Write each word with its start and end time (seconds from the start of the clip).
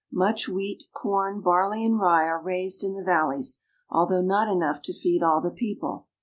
Much 0.11 0.49
wheat, 0.49 0.85
corn, 0.93 1.41
barley, 1.41 1.85
and 1.85 1.99
rye 1.99 2.23
are 2.25 2.41
raised 2.41 2.83
in 2.83 2.95
the 2.95 3.03
valleys, 3.03 3.59
although 3.87 4.23
not 4.23 4.47
enough 4.47 4.81
to 4.81 4.91
feed 4.97 5.21
all 5.21 5.41
the 5.41 5.51
people. 5.51 6.07